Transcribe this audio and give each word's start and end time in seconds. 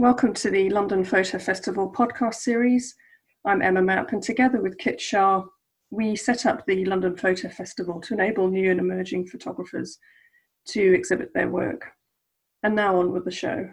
Welcome 0.00 0.32
to 0.32 0.50
the 0.50 0.70
London 0.70 1.04
Photo 1.04 1.38
Festival 1.38 1.92
podcast 1.94 2.36
series. 2.36 2.94
I'm 3.44 3.60
Emma 3.60 3.82
Mapp, 3.82 4.14
and 4.14 4.22
together 4.22 4.58
with 4.62 4.78
Kit 4.78 4.98
Shah, 4.98 5.44
we 5.90 6.16
set 6.16 6.46
up 6.46 6.64
the 6.64 6.86
London 6.86 7.14
Photo 7.18 7.50
Festival 7.50 8.00
to 8.00 8.14
enable 8.14 8.48
new 8.48 8.70
and 8.70 8.80
emerging 8.80 9.26
photographers 9.26 9.98
to 10.68 10.94
exhibit 10.94 11.34
their 11.34 11.50
work. 11.50 11.84
And 12.62 12.74
now 12.74 12.98
on 12.98 13.12
with 13.12 13.26
the 13.26 13.30
show. 13.30 13.68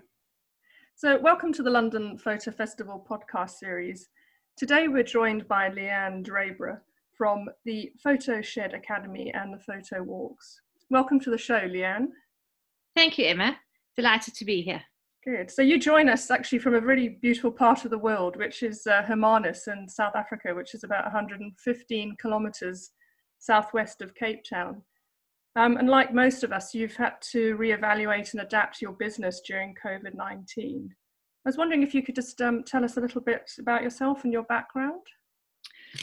So, 0.96 1.18
welcome 1.18 1.54
to 1.54 1.64
the 1.64 1.70
London 1.70 2.18
Photo 2.18 2.52
Festival 2.52 3.08
podcast 3.10 3.52
series. 3.52 4.10
Today 4.58 4.90
we're 4.90 5.04
joined 5.04 5.48
by 5.48 5.70
Leanne 5.70 6.26
Drabra 6.26 6.82
from 7.14 7.48
the 7.64 7.94
Photo 8.04 8.42
Shed 8.42 8.74
Academy 8.74 9.34
and 9.34 9.54
the 9.54 9.60
Photo 9.60 10.04
Walks. 10.04 10.60
Welcome 10.90 11.22
to 11.22 11.30
the 11.30 11.38
show, 11.38 11.62
Leanne. 11.62 12.08
Thank 12.98 13.18
you, 13.18 13.28
Emma. 13.28 13.58
Delighted 13.96 14.34
to 14.36 14.44
be 14.44 14.62
here. 14.62 14.84
Good. 15.28 15.52
So 15.52 15.62
you 15.62 15.78
join 15.78 16.08
us 16.08 16.32
actually 16.32 16.60
from 16.60 16.76
a 16.76 16.80
really 16.80 17.10
beautiful 17.10 17.52
part 17.52 17.84
of 17.84 17.92
the 17.92 17.98
world, 17.98 18.38
which 18.38 18.64
is 18.64 18.88
uh, 18.88 19.02
Hermanus 19.02 19.68
in 19.68 19.90
South 19.90 20.16
Africa, 20.16 20.56
which 20.56 20.74
is 20.74 20.86
about 20.86 21.04
115 21.04 22.16
kilometres 22.22 22.92
southwest 23.38 24.02
of 24.02 24.16
Cape 24.16 24.46
Town. 24.50 24.82
Um, 25.58 25.76
and 25.76 25.90
like 25.90 26.14
most 26.14 26.46
of 26.46 26.54
us, 26.54 26.74
you've 26.74 26.96
had 26.96 27.16
to 27.32 27.58
reevaluate 27.58 28.32
and 28.32 28.42
adapt 28.42 28.82
your 28.82 28.94
business 28.94 29.42
during 29.46 29.76
COVID 29.86 30.16
19. 30.16 30.90
I 30.94 31.50
was 31.50 31.58
wondering 31.58 31.84
if 31.84 31.94
you 31.94 32.04
could 32.04 32.16
just 32.16 32.40
um, 32.42 32.64
tell 32.64 32.86
us 32.86 32.96
a 32.96 33.02
little 33.02 33.20
bit 33.20 33.52
about 33.60 33.84
yourself 33.84 34.24
and 34.24 34.32
your 34.32 34.44
background. 34.44 35.02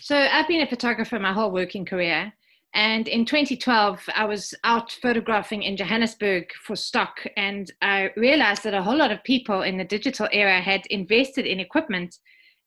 So, 0.03 0.19
I've 0.19 0.49
been 0.49 0.61
a 0.61 0.67
photographer 0.67 1.19
my 1.19 1.33
whole 1.33 1.51
working 1.51 1.87
career. 1.87 2.31
And 2.75 3.07
in 3.07 3.25
2012, 3.25 4.01
I 4.17 4.25
was 4.25 4.53
out 4.65 4.91
photographing 5.01 5.63
in 5.63 5.77
Johannesburg 5.77 6.51
for 6.67 6.75
stock, 6.75 7.19
and 7.37 7.71
I 7.81 8.11
realized 8.17 8.65
that 8.65 8.75
a 8.75 8.83
whole 8.83 8.97
lot 8.97 9.13
of 9.13 9.23
people 9.23 9.63
in 9.63 9.79
the 9.79 9.85
digital 9.85 10.29
era 10.33 10.61
had 10.61 10.85
invested 10.87 11.47
in 11.47 11.61
equipment 11.61 12.19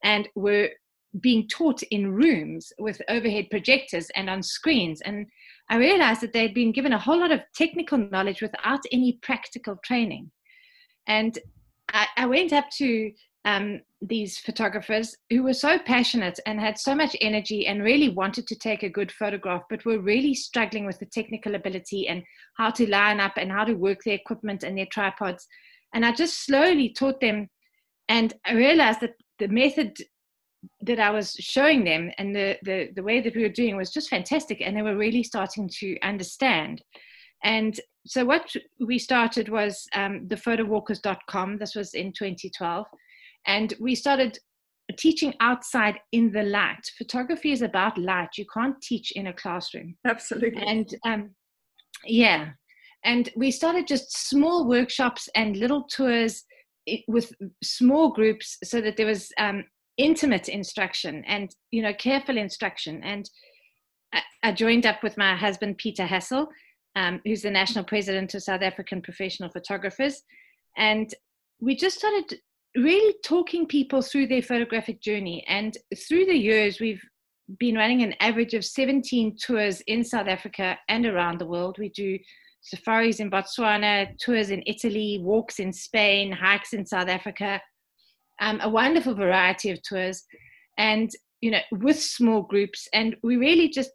and 0.04 0.30
were 0.34 0.70
being 1.20 1.48
taught 1.50 1.84
in 1.84 2.12
rooms 2.12 2.72
with 2.80 3.02
overhead 3.10 3.48
projectors 3.50 4.10
and 4.16 4.30
on 4.30 4.44
screens. 4.44 5.02
And 5.02 5.28
I 5.70 5.76
realized 5.76 6.22
that 6.22 6.32
they'd 6.32 6.54
been 6.54 6.72
given 6.72 6.94
a 6.94 7.00
whole 7.00 7.20
lot 7.20 7.32
of 7.32 7.42
technical 7.54 7.98
knowledge 7.98 8.42
without 8.42 8.82
any 8.94 9.20
practical 9.22 9.78
training. 9.84 10.32
And 11.08 11.38
I, 11.92 12.08
I 12.16 12.26
went 12.28 12.54
up 12.54 12.70
to 12.78 13.12
um, 13.48 13.80
these 14.02 14.38
photographers 14.38 15.16
who 15.30 15.42
were 15.42 15.54
so 15.54 15.80
passionate 15.80 16.38
and 16.46 16.60
had 16.60 16.78
so 16.78 16.94
much 16.94 17.16
energy 17.22 17.66
and 17.66 17.82
really 17.82 18.10
wanted 18.10 18.46
to 18.46 18.56
take 18.56 18.84
a 18.84 18.90
good 18.90 19.10
photograph, 19.10 19.64
but 19.70 19.86
were 19.86 20.02
really 20.02 20.36
struggling 20.36 20.86
with 20.86 21.00
the 21.00 21.06
technical 21.06 21.56
ability 21.56 22.10
and 22.10 22.24
how 22.58 22.70
to 22.70 22.90
line 22.90 23.22
up 23.22 23.38
and 23.38 23.50
how 23.50 23.64
to 23.64 23.74
work 23.74 24.00
their 24.04 24.16
equipment 24.16 24.64
and 24.64 24.78
their 24.78 24.88
tripods. 24.92 25.48
And 25.94 26.06
I 26.06 26.12
just 26.12 26.46
slowly 26.46 26.90
taught 26.90 27.22
them. 27.22 27.48
And 28.10 28.34
I 28.46 28.54
realized 28.54 29.00
that 29.00 29.16
the 29.40 29.48
method 29.48 29.98
that 30.82 31.00
I 31.00 31.12
was 31.12 31.32
showing 31.40 31.86
them 31.86 32.12
and 32.18 32.36
the, 32.36 32.58
the, 32.64 32.90
the 32.98 33.04
way 33.04 33.22
that 33.22 33.34
we 33.34 33.44
were 33.44 33.50
doing 33.50 33.78
was 33.78 33.94
just 33.94 34.10
fantastic. 34.10 34.60
And 34.60 34.76
they 34.76 34.82
were 34.82 34.98
really 34.98 35.24
starting 35.24 35.70
to 35.80 35.98
understand. 36.02 36.82
And 37.46 37.80
so 38.06 38.26
what 38.26 38.54
we 38.86 39.00
started 39.00 39.48
was 39.48 39.88
um, 39.96 40.28
thephotowalkers.com. 40.28 41.60
This 41.60 41.76
was 41.76 41.94
in 41.94 42.12
2012 42.12 42.86
and 43.46 43.74
we 43.80 43.96
started 43.96 44.38
teaching 44.98 45.34
outside 45.40 46.00
in 46.12 46.32
the 46.32 46.44
light. 46.44 46.80
Photography 46.98 47.52
is 47.52 47.62
about 47.62 47.98
light. 47.98 48.30
You 48.38 48.46
can't 48.54 48.82
teach 48.82 49.12
in 49.12 49.28
a 49.28 49.34
classroom. 49.34 49.96
Absolutely. 50.06 50.64
And 50.66 50.88
um, 51.06 51.32
yeah, 52.06 52.50
and 53.04 53.30
we 53.36 53.52
started 53.52 53.88
just 53.88 54.30
small 54.30 54.68
workshops 54.68 55.30
and 55.36 55.58
little 55.58 55.84
tours 55.84 56.44
with 57.08 57.34
small 57.64 58.12
groups 58.12 58.58
so 58.64 58.80
that 58.82 58.96
there 58.98 59.06
was 59.06 59.30
um, 59.38 59.66
intimate 59.98 60.48
instruction 60.48 61.24
and 61.26 61.54
you 61.72 61.82
know 61.82 61.94
careful 61.94 62.38
instruction. 62.38 63.02
And 63.04 63.30
I, 64.14 64.22
I 64.44 64.52
joined 64.52 64.86
up 64.86 65.04
with 65.04 65.18
my 65.18 65.36
husband 65.36 65.78
Peter 65.78 66.06
Hassel, 66.06 66.48
um, 66.96 67.20
who's 67.26 67.42
the 67.42 67.52
national 67.52 67.84
president 67.84 68.34
of 68.34 68.44
South 68.44 68.62
African 68.62 69.02
Professional 69.02 69.50
Photographers, 69.50 70.22
and 70.78 71.14
we 71.60 71.76
just 71.76 71.98
started 71.98 72.40
really 72.78 73.16
talking 73.24 73.66
people 73.66 74.02
through 74.02 74.28
their 74.28 74.42
photographic 74.42 75.02
journey. 75.02 75.44
And 75.48 75.78
through 76.08 76.26
the 76.26 76.38
years, 76.38 76.80
we've 76.80 77.02
been 77.60 77.76
running 77.76 78.04
an 78.04 78.14
average 78.20 78.54
of 78.54 78.66
17 78.66 79.38
tours 79.38 79.82
in 79.88 80.04
South 80.04 80.28
Africa 80.28 80.78
and 80.90 81.06
around 81.06 81.40
the 81.40 81.46
world. 81.46 81.78
We 81.80 81.90
do 81.90 82.18
safaris 82.62 83.20
in 83.20 83.32
Botswana, 83.32 84.18
tours 84.20 84.50
in 84.50 84.64
Italy, 84.66 85.20
walks 85.22 85.60
in 85.60 85.72
Spain, 85.72 86.32
hikes 86.32 86.74
in 86.74 86.86
South 86.86 87.08
Africa, 87.08 87.62
um, 88.42 88.60
a 88.62 88.70
wonderful 88.70 89.16
variety 89.16 89.72
of 89.72 89.82
tours, 89.82 90.24
and 90.78 91.10
you 91.42 91.52
know, 91.52 91.60
with 91.72 92.02
small 92.02 92.42
groups. 92.42 92.88
And 92.94 93.16
we 93.24 93.38
really 93.38 93.70
just 93.70 93.92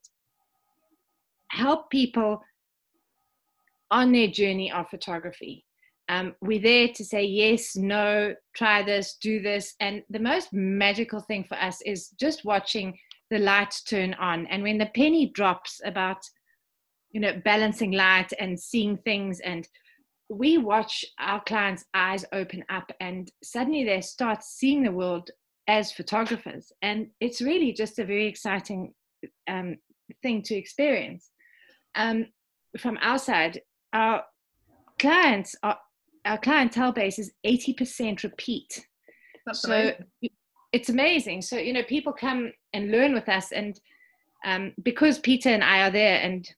help 1.50 1.90
people 1.90 2.40
on 3.90 4.12
their 4.12 4.28
journey 4.28 4.72
of 4.72 4.88
photography. 4.88 5.64
Um, 6.12 6.34
we're 6.42 6.60
there 6.60 6.88
to 6.88 7.04
say 7.06 7.24
yes, 7.24 7.74
no, 7.74 8.34
try 8.54 8.82
this, 8.82 9.16
do 9.18 9.40
this. 9.40 9.74
And 9.80 10.02
the 10.10 10.18
most 10.18 10.52
magical 10.52 11.20
thing 11.20 11.42
for 11.42 11.54
us 11.54 11.80
is 11.86 12.10
just 12.20 12.44
watching 12.44 12.98
the 13.30 13.38
lights 13.38 13.82
turn 13.82 14.12
on. 14.14 14.46
And 14.48 14.62
when 14.62 14.76
the 14.76 14.90
penny 14.94 15.30
drops 15.34 15.80
about, 15.86 16.18
you 17.12 17.20
know, 17.20 17.40
balancing 17.46 17.92
light 17.92 18.30
and 18.38 18.60
seeing 18.60 18.98
things, 18.98 19.40
and 19.40 19.66
we 20.28 20.58
watch 20.58 21.02
our 21.18 21.42
clients' 21.44 21.86
eyes 21.94 22.26
open 22.34 22.62
up, 22.68 22.92
and 23.00 23.30
suddenly 23.42 23.84
they 23.84 24.02
start 24.02 24.44
seeing 24.44 24.82
the 24.82 24.92
world 24.92 25.30
as 25.66 25.92
photographers. 25.92 26.72
And 26.82 27.06
it's 27.20 27.40
really 27.40 27.72
just 27.72 27.98
a 27.98 28.04
very 28.04 28.26
exciting 28.26 28.92
um, 29.48 29.78
thing 30.20 30.42
to 30.42 30.54
experience. 30.54 31.30
Um, 31.94 32.26
from 32.78 32.98
our 33.00 33.18
side, 33.18 33.62
our 33.94 34.24
clients 34.98 35.56
are 35.62 35.78
our 36.24 36.38
clientele 36.38 36.92
base 36.92 37.18
is 37.18 37.32
80% 37.46 38.22
repeat. 38.22 38.86
That's 39.46 39.62
so 39.62 39.72
amazing. 39.72 40.06
it's 40.72 40.88
amazing. 40.88 41.42
So, 41.42 41.56
you 41.56 41.72
know, 41.72 41.82
people 41.82 42.12
come 42.12 42.52
and 42.72 42.90
learn 42.90 43.12
with 43.12 43.28
us. 43.28 43.52
And 43.52 43.78
um, 44.44 44.72
because 44.82 45.18
Peter 45.18 45.48
and 45.48 45.64
I 45.64 45.82
are 45.86 45.90
there, 45.90 46.20
and 46.20 46.48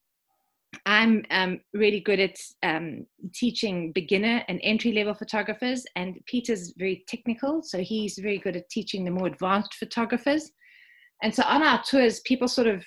I'm 0.87 1.25
um, 1.31 1.61
really 1.73 2.01
good 2.01 2.21
at 2.21 2.37
um, 2.63 3.07
teaching 3.33 3.93
beginner 3.93 4.45
and 4.49 4.61
entry 4.63 4.93
level 4.93 5.15
photographers, 5.15 5.85
and 5.97 6.19
Peter's 6.27 6.75
very 6.77 7.05
technical. 7.09 7.63
So 7.63 7.79
he's 7.79 8.19
very 8.19 8.39
good 8.39 8.57
at 8.57 8.69
teaching 8.69 9.05
the 9.05 9.11
more 9.11 9.29
advanced 9.29 9.75
photographers. 9.75 10.51
And 11.23 11.35
so 11.35 11.43
on 11.45 11.63
our 11.63 11.83
tours, 11.83 12.21
people 12.21 12.49
sort 12.49 12.67
of 12.67 12.85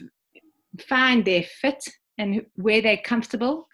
find 0.87 1.25
their 1.25 1.43
fit 1.43 1.83
and 2.19 2.45
where 2.55 2.81
they're 2.81 3.01
comfortable 3.03 3.67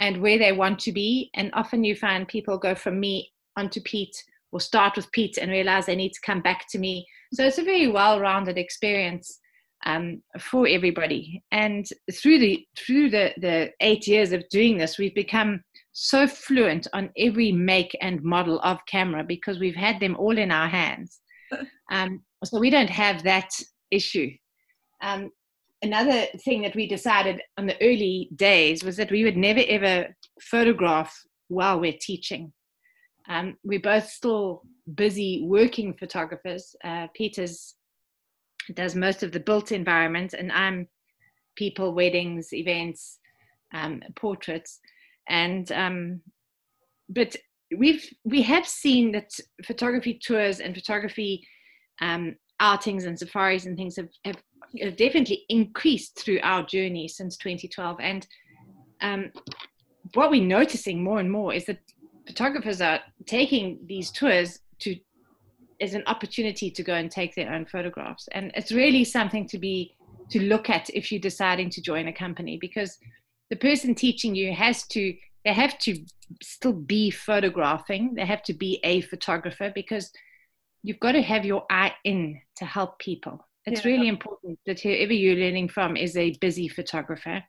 and 0.00 0.20
where 0.20 0.38
they 0.38 0.52
want 0.52 0.78
to 0.80 0.92
be. 0.92 1.30
And 1.34 1.50
often 1.54 1.84
you 1.84 1.94
find 1.94 2.26
people 2.26 2.58
go 2.58 2.74
from 2.74 2.98
me 2.98 3.32
onto 3.56 3.80
Pete 3.82 4.16
or 4.50 4.60
start 4.60 4.96
with 4.96 5.12
Pete 5.12 5.38
and 5.38 5.50
realize 5.50 5.86
they 5.86 5.94
need 5.94 6.12
to 6.12 6.20
come 6.24 6.40
back 6.40 6.66
to 6.70 6.78
me. 6.78 7.06
So 7.32 7.44
it's 7.44 7.58
a 7.58 7.62
very 7.62 7.86
well-rounded 7.86 8.58
experience 8.58 9.38
um, 9.86 10.22
for 10.40 10.66
everybody. 10.66 11.42
And 11.52 11.86
through 12.12 12.38
the 12.38 12.66
through 12.76 13.10
the 13.10 13.32
the 13.38 13.70
eight 13.80 14.06
years 14.06 14.32
of 14.32 14.48
doing 14.50 14.76
this, 14.78 14.98
we've 14.98 15.14
become 15.14 15.62
so 15.92 16.26
fluent 16.26 16.86
on 16.92 17.10
every 17.16 17.52
make 17.52 17.96
and 18.00 18.22
model 18.22 18.60
of 18.60 18.84
camera 18.86 19.24
because 19.24 19.58
we've 19.58 19.76
had 19.76 20.00
them 20.00 20.16
all 20.16 20.36
in 20.36 20.50
our 20.50 20.68
hands. 20.68 21.20
Um, 21.92 22.22
so 22.44 22.60
we 22.60 22.70
don't 22.70 22.88
have 22.88 23.24
that 23.24 23.50
issue. 23.90 24.30
Um, 25.02 25.30
another 25.82 26.26
thing 26.44 26.62
that 26.62 26.76
we 26.76 26.86
decided 26.86 27.40
on 27.56 27.66
the 27.66 27.76
early 27.82 28.28
days 28.36 28.84
was 28.84 28.96
that 28.96 29.10
we 29.10 29.24
would 29.24 29.36
never 29.36 29.62
ever 29.68 30.08
photograph 30.40 31.14
while 31.48 31.80
we're 31.80 31.98
teaching. 32.00 32.52
Um, 33.28 33.56
we're 33.62 33.80
both 33.80 34.08
still 34.08 34.62
busy 34.94 35.44
working 35.46 35.94
photographers. 35.94 36.74
Uh, 36.82 37.06
Peter's 37.14 37.76
does 38.74 38.94
most 38.94 39.22
of 39.22 39.32
the 39.32 39.40
built 39.40 39.72
environment, 39.72 40.34
and 40.34 40.52
I'm 40.52 40.88
people, 41.56 41.94
weddings, 41.94 42.52
events, 42.52 43.18
um, 43.72 44.02
portraits, 44.16 44.80
and 45.28 45.70
um, 45.72 46.20
but 47.08 47.36
we've 47.76 48.08
we 48.24 48.42
have 48.42 48.66
seen 48.66 49.12
that 49.12 49.30
photography 49.64 50.18
tours 50.22 50.60
and 50.60 50.74
photography 50.74 51.46
um, 52.00 52.36
outings 52.60 53.04
and 53.04 53.18
safaris 53.18 53.66
and 53.66 53.76
things 53.76 53.96
have, 53.96 54.08
have 54.24 54.96
definitely 54.96 55.44
increased 55.48 56.18
through 56.18 56.40
our 56.42 56.64
journey 56.64 57.08
since 57.08 57.36
2012. 57.36 57.98
And 58.00 58.26
um, 59.00 59.32
what 60.14 60.30
we're 60.30 60.44
noticing 60.44 61.02
more 61.02 61.18
and 61.18 61.30
more 61.30 61.52
is 61.52 61.66
that 61.66 61.78
photographers 62.26 62.80
are 62.80 63.00
taking 63.26 63.78
these 63.86 64.10
tours 64.10 64.60
to 64.80 64.96
as 65.80 65.94
an 65.94 66.02
opportunity 66.06 66.70
to 66.70 66.82
go 66.82 66.94
and 66.94 67.10
take 67.10 67.34
their 67.34 67.52
own 67.52 67.64
photographs. 67.64 68.28
And 68.32 68.52
it's 68.54 68.70
really 68.70 69.02
something 69.02 69.48
to 69.48 69.58
be 69.58 69.96
to 70.28 70.42
look 70.42 70.68
at 70.68 70.90
if 70.90 71.10
you're 71.10 71.20
deciding 71.20 71.70
to 71.70 71.80
join 71.80 72.06
a 72.06 72.12
company 72.12 72.58
because 72.60 72.98
the 73.48 73.56
person 73.56 73.94
teaching 73.94 74.34
you 74.34 74.52
has 74.52 74.86
to 74.88 75.14
they 75.44 75.54
have 75.54 75.78
to 75.78 76.04
still 76.42 76.74
be 76.74 77.10
photographing. 77.10 78.14
They 78.14 78.26
have 78.26 78.42
to 78.44 78.52
be 78.52 78.78
a 78.84 79.00
photographer 79.00 79.72
because 79.74 80.12
you've 80.82 81.00
got 81.00 81.12
to 81.12 81.22
have 81.22 81.44
your 81.44 81.64
eye 81.70 81.94
in 82.04 82.40
to 82.56 82.64
help 82.64 82.98
people. 82.98 83.46
It's 83.66 83.84
yeah. 83.84 83.92
really 83.92 84.08
important 84.08 84.58
that 84.66 84.80
whoever 84.80 85.12
you're 85.12 85.36
learning 85.36 85.68
from 85.68 85.96
is 85.96 86.16
a 86.16 86.36
busy 86.40 86.68
photographer. 86.68 87.42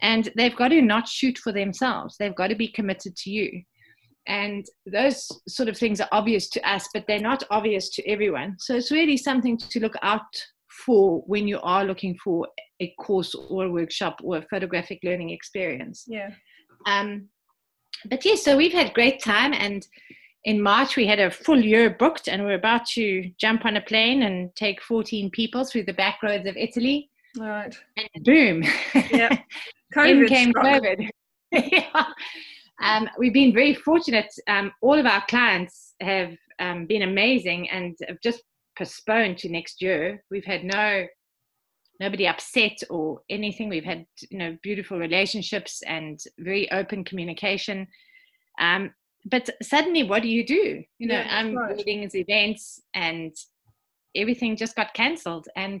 And 0.00 0.30
they've 0.36 0.54
got 0.54 0.68
to 0.68 0.82
not 0.82 1.08
shoot 1.08 1.38
for 1.38 1.52
themselves. 1.52 2.16
They've 2.16 2.34
got 2.34 2.48
to 2.48 2.54
be 2.54 2.68
committed 2.68 3.16
to 3.16 3.30
you. 3.30 3.62
And 4.26 4.66
those 4.86 5.26
sort 5.48 5.70
of 5.70 5.78
things 5.78 6.00
are 6.00 6.08
obvious 6.12 6.50
to 6.50 6.70
us, 6.70 6.88
but 6.92 7.04
they're 7.08 7.18
not 7.18 7.42
obvious 7.50 7.88
to 7.90 8.06
everyone. 8.06 8.56
So 8.58 8.74
it's 8.74 8.92
really 8.92 9.16
something 9.16 9.56
to 9.56 9.80
look 9.80 9.94
out 10.02 10.44
for 10.84 11.22
when 11.26 11.48
you 11.48 11.58
are 11.60 11.84
looking 11.84 12.16
for 12.22 12.46
a 12.80 12.94
course 13.00 13.34
or 13.34 13.64
a 13.64 13.70
workshop 13.70 14.20
or 14.22 14.36
a 14.36 14.46
photographic 14.50 15.00
learning 15.02 15.30
experience. 15.30 16.04
Yeah. 16.06 16.30
Um, 16.86 17.28
but 18.04 18.24
yes, 18.24 18.46
yeah, 18.46 18.52
so 18.52 18.56
we've 18.56 18.72
had 18.72 18.94
great 18.94 19.20
time, 19.22 19.52
and 19.52 19.84
in 20.48 20.62
March 20.62 20.96
we 20.96 21.06
had 21.06 21.20
a 21.20 21.30
full 21.30 21.62
year 21.62 21.90
booked, 21.90 22.26
and 22.26 22.42
we're 22.42 22.54
about 22.54 22.86
to 22.86 23.30
jump 23.36 23.66
on 23.66 23.76
a 23.76 23.82
plane 23.82 24.22
and 24.22 24.54
take 24.56 24.82
14 24.82 25.30
people 25.30 25.62
through 25.62 25.82
the 25.82 25.92
back 25.92 26.22
roads 26.22 26.46
of 26.46 26.56
Italy. 26.56 27.10
All 27.38 27.46
right. 27.46 27.76
And 27.98 28.24
boom. 28.24 28.64
Yeah. 28.94 29.36
COVID 29.94 30.22
in 30.22 30.26
came 30.26 30.52
COVID. 30.54 31.10
yeah. 31.52 32.06
Um, 32.82 33.10
we've 33.18 33.34
been 33.34 33.52
very 33.52 33.74
fortunate. 33.74 34.32
Um, 34.46 34.72
all 34.80 34.98
of 34.98 35.04
our 35.04 35.22
clients 35.28 35.94
have 36.00 36.32
um, 36.58 36.86
been 36.86 37.02
amazing 37.02 37.68
and 37.68 37.94
have 38.08 38.20
just 38.22 38.42
postponed 38.78 39.36
to 39.38 39.50
next 39.50 39.82
year. 39.82 40.24
We've 40.30 40.46
had 40.46 40.64
no 40.64 41.06
nobody 42.00 42.26
upset 42.26 42.78
or 42.88 43.20
anything. 43.28 43.68
We've 43.68 43.84
had 43.84 44.06
you 44.30 44.38
know 44.38 44.56
beautiful 44.62 44.98
relationships 44.98 45.82
and 45.86 46.18
very 46.38 46.72
open 46.72 47.04
communication. 47.04 47.86
Um, 48.58 48.94
but 49.30 49.48
suddenly, 49.62 50.04
what 50.04 50.22
do 50.22 50.28
you 50.28 50.46
do? 50.46 50.82
You 50.98 51.08
know, 51.08 51.20
yeah, 51.20 51.28
I'm 51.30 51.54
right. 51.54 51.76
weddings, 51.76 52.14
events, 52.14 52.80
and 52.94 53.34
everything 54.14 54.56
just 54.56 54.76
got 54.76 54.94
cancelled. 54.94 55.48
And 55.56 55.80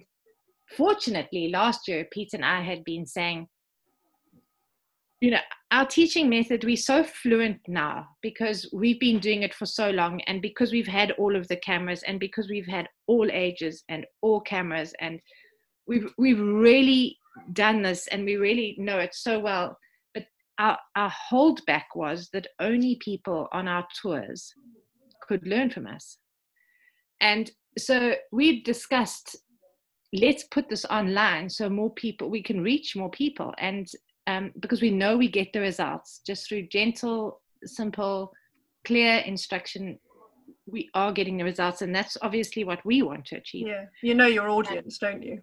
fortunately, 0.76 1.48
last 1.48 1.88
year, 1.88 2.06
Pete 2.12 2.34
and 2.34 2.44
I 2.44 2.62
had 2.62 2.84
been 2.84 3.06
saying, 3.06 3.48
you 5.20 5.32
know, 5.32 5.40
our 5.72 5.86
teaching 5.86 6.28
method, 6.28 6.62
we're 6.62 6.76
so 6.76 7.02
fluent 7.02 7.58
now 7.66 8.06
because 8.22 8.70
we've 8.72 9.00
been 9.00 9.18
doing 9.18 9.42
it 9.42 9.54
for 9.54 9.66
so 9.66 9.90
long, 9.90 10.20
and 10.22 10.42
because 10.42 10.70
we've 10.70 10.86
had 10.86 11.12
all 11.12 11.34
of 11.34 11.48
the 11.48 11.56
cameras, 11.56 12.02
and 12.06 12.20
because 12.20 12.48
we've 12.48 12.68
had 12.68 12.88
all 13.06 13.28
ages 13.32 13.82
and 13.88 14.06
all 14.22 14.40
cameras, 14.40 14.92
and 15.00 15.20
we've 15.86 16.12
we've 16.18 16.40
really 16.40 17.16
done 17.52 17.82
this 17.82 18.06
and 18.08 18.24
we 18.24 18.36
really 18.36 18.74
know 18.78 18.98
it 18.98 19.14
so 19.14 19.38
well 19.38 19.76
our 20.58 20.78
our 20.96 21.12
holdback 21.30 21.84
was 21.94 22.28
that 22.32 22.46
only 22.60 22.96
people 22.96 23.48
on 23.52 23.68
our 23.68 23.86
tours 24.00 24.52
could 25.22 25.46
learn 25.46 25.70
from 25.70 25.86
us. 25.86 26.18
And 27.20 27.50
so 27.76 28.14
we've 28.32 28.64
discussed 28.64 29.36
let's 30.12 30.44
put 30.44 30.68
this 30.68 30.86
online 30.86 31.50
so 31.50 31.68
more 31.68 31.92
people 31.92 32.30
we 32.30 32.42
can 32.42 32.62
reach 32.62 32.96
more 32.96 33.10
people. 33.10 33.52
And 33.58 33.86
um, 34.26 34.52
because 34.60 34.80
we 34.80 34.90
know 34.90 35.16
we 35.16 35.28
get 35.28 35.52
the 35.52 35.60
results 35.60 36.20
just 36.26 36.48
through 36.48 36.68
gentle 36.68 37.40
simple 37.64 38.32
clear 38.86 39.18
instruction 39.18 39.98
we 40.66 40.90
are 40.94 41.12
getting 41.12 41.38
the 41.38 41.44
results. 41.44 41.82
And 41.82 41.94
that's 41.94 42.16
obviously 42.22 42.64
what 42.64 42.84
we 42.84 43.02
want 43.02 43.24
to 43.26 43.36
achieve. 43.36 43.66
Yeah. 43.66 43.84
You 44.02 44.14
know 44.14 44.26
your 44.26 44.50
audience 44.50 44.98
don't 44.98 45.22
you? 45.22 45.40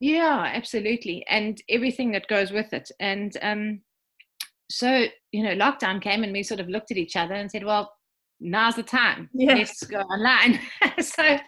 Yeah, 0.00 0.50
absolutely. 0.54 1.24
And 1.28 1.62
everything 1.68 2.12
that 2.12 2.28
goes 2.28 2.50
with 2.50 2.72
it. 2.72 2.90
And 3.00 3.36
um, 3.42 3.80
so, 4.70 5.06
you 5.32 5.42
know, 5.42 5.54
lockdown 5.54 6.00
came 6.00 6.24
and 6.24 6.32
we 6.32 6.42
sort 6.42 6.60
of 6.60 6.68
looked 6.68 6.90
at 6.90 6.96
each 6.96 7.16
other 7.16 7.34
and 7.34 7.50
said, 7.50 7.64
well, 7.64 7.92
now's 8.40 8.76
the 8.76 8.82
time. 8.82 9.28
Yes. 9.32 9.56
Let's 9.58 9.84
go 9.84 10.00
online. 10.00 10.60
so 11.00 11.38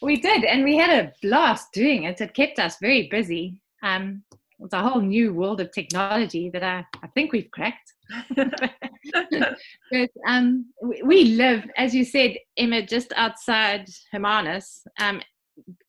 we 0.00 0.20
did. 0.20 0.44
And 0.44 0.64
we 0.64 0.76
had 0.76 0.90
a 0.90 1.12
blast 1.22 1.68
doing 1.72 2.04
it. 2.04 2.20
It 2.20 2.34
kept 2.34 2.58
us 2.58 2.76
very 2.80 3.08
busy. 3.08 3.56
Um, 3.82 4.22
it's 4.60 4.74
a 4.74 4.82
whole 4.82 5.00
new 5.00 5.34
world 5.34 5.60
of 5.60 5.72
technology 5.72 6.48
that 6.50 6.62
I, 6.62 6.84
I 7.02 7.08
think 7.08 7.32
we've 7.32 7.50
cracked. 7.50 7.92
but 8.36 10.10
um, 10.28 10.66
we, 11.04 11.24
live, 11.36 11.64
as 11.76 11.94
you 11.94 12.04
said, 12.04 12.36
Emma, 12.56 12.82
just 12.82 13.12
outside 13.16 13.88
Hermanus. 14.12 14.86
Um, 15.00 15.20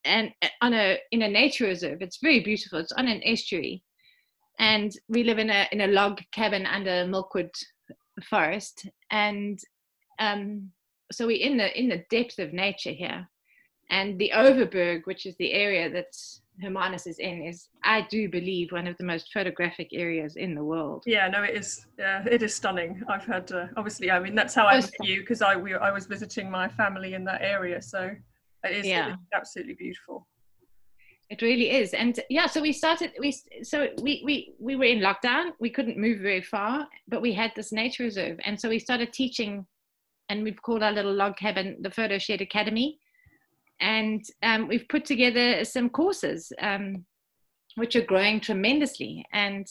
and 0.06 0.32
uh, 0.42 0.48
on 0.62 0.74
a 0.74 0.98
in 1.12 1.22
a 1.22 1.28
nature 1.28 1.66
reserve. 1.66 2.02
It's 2.02 2.20
very 2.22 2.40
beautiful. 2.42 2.80
It's 2.80 2.92
on 2.92 3.08
an 3.08 3.22
estuary, 3.24 3.84
and 4.60 4.96
we 5.08 5.24
live 5.24 5.40
in 5.40 5.50
a 5.50 5.68
in 5.72 5.82
a 5.82 5.88
log 5.88 6.22
cabin 6.32 6.66
under 6.66 7.02
a 7.02 7.06
Milkwood 7.06 7.52
Forest, 8.30 8.88
and 9.12 9.60
um, 10.20 10.72
so 11.12 11.28
we're 11.28 11.46
in 11.46 11.58
the 11.58 11.80
in 11.80 11.90
the 11.90 12.04
depth 12.10 12.40
of 12.40 12.54
nature 12.54 12.92
here. 12.92 13.28
And 13.90 14.18
the 14.18 14.32
Overberg, 14.34 15.02
which 15.06 15.26
is 15.26 15.36
the 15.38 15.52
area 15.52 15.90
that 15.92 16.16
Hermanus 16.62 17.06
is 17.06 17.20
in, 17.20 17.44
is 17.44 17.68
I 17.84 18.08
do 18.10 18.30
believe 18.30 18.72
one 18.72 18.88
of 18.88 18.98
the 18.98 19.04
most 19.04 19.32
photographic 19.34 19.90
areas 19.92 20.36
in 20.36 20.56
the 20.56 20.64
world. 20.64 21.04
Yeah, 21.06 21.28
no, 21.28 21.44
it 21.44 21.56
is. 21.56 21.86
Yeah, 22.00 22.24
it 22.30 22.42
is 22.42 22.56
stunning. 22.56 23.04
I've 23.10 23.26
had 23.26 23.52
uh, 23.52 23.68
obviously. 23.78 24.10
I 24.12 24.20
mean, 24.20 24.36
that's 24.36 24.56
how 24.56 24.66
I 24.66 24.80
met 24.80 24.92
you 25.02 25.20
because 25.20 25.42
I 25.42 25.56
we, 25.56 25.76
I 25.76 25.92
was 25.92 26.06
visiting 26.06 26.50
my 26.50 26.68
family 26.70 27.14
in 27.14 27.24
that 27.26 27.42
area, 27.42 27.82
so 27.82 28.12
it 28.64 28.72
is, 28.72 28.86
yeah. 28.86 29.16
absolutely 29.34 29.74
beautiful. 29.74 30.28
It 31.34 31.42
really 31.42 31.72
is, 31.72 31.96
and 31.96 32.20
yeah. 32.30 32.46
So 32.46 32.62
we 32.62 32.72
started. 32.72 33.12
We 33.20 33.36
so 33.64 33.88
we 34.04 34.22
we 34.24 34.54
we 34.60 34.76
were 34.76 34.84
in 34.84 35.00
lockdown. 35.00 35.54
We 35.60 35.72
couldn't 35.72 35.98
move 35.98 36.20
very 36.20 36.44
far, 36.44 36.88
but 37.08 37.24
we 37.24 37.34
had 37.34 37.52
this 37.56 37.72
nature 37.72 38.04
reserve, 38.04 38.38
and 38.46 38.62
so 38.62 38.70
we 38.70 38.78
started 38.78 39.12
teaching. 39.12 39.66
And 40.30 40.44
we've 40.44 40.62
called 40.62 40.84
our 40.84 40.92
little 40.92 41.12
log 41.12 41.36
cabin 41.36 41.78
the 41.82 41.90
Photo 41.90 42.20
Shed 42.20 42.42
Academy, 42.42 43.00
and 43.82 44.24
um, 44.44 44.68
we've 44.68 44.88
put 44.88 45.06
together 45.06 45.66
some 45.66 45.90
courses, 45.90 46.54
um, 46.62 47.04
which 47.78 47.96
are 47.96 48.06
growing 48.06 48.40
tremendously, 48.40 49.26
and 49.34 49.66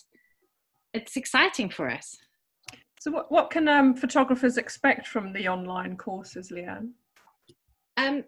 it's 0.93 1.17
exciting 1.17 1.71
for 1.71 1.89
us. 1.89 2.17
So, 2.99 3.13
what 3.13 3.31
what 3.31 3.51
can 3.51 3.69
um, 3.69 3.95
photographers 3.95 4.57
expect 4.57 5.07
from 5.07 5.33
the 5.33 5.47
online 5.47 5.97
courses, 5.97 6.51
Leanne? 6.51 6.91
Um, 7.97 8.25